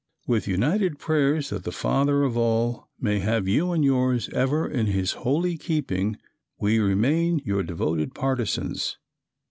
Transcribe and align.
"With 0.25 0.47
united 0.47 0.97
prayers 0.97 1.51
that 1.51 1.63
the 1.63 1.71
Father 1.71 2.23
of 2.23 2.35
all 2.35 2.89
may 2.99 3.19
have 3.19 3.47
you 3.47 3.71
and 3.71 3.85
yours 3.85 4.29
ever 4.29 4.67
in 4.67 4.87
His 4.87 5.11
holy 5.11 5.59
keeping, 5.59 6.17
we 6.59 6.79
remain 6.79 7.39
your 7.45 7.61
devoted 7.61 8.15
partisans." 8.15 8.97